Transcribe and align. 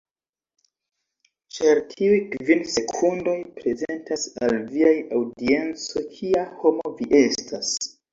Ĉar 1.57 1.81
tiuj 1.89 2.15
kvin 2.31 2.63
sekundoj, 2.75 3.35
prezentas 3.59 4.23
al 4.47 4.57
viaj 4.71 4.95
aŭdienco 5.19 6.03
kia 6.15 6.43
homo 6.63 6.95
vi 7.03 7.11
estas. 7.21 7.71